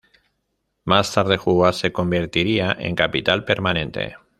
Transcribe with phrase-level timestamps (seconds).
[0.83, 4.17] Más tarde Juba se convertiría en capital permanente.